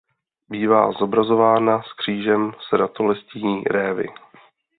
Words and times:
Bývá 0.49 0.91
zobrazována 0.91 1.81
s 1.81 1.93
křížem 1.93 2.51
z 2.69 2.73
ratolestí 2.77 3.63
révy. 3.71 4.05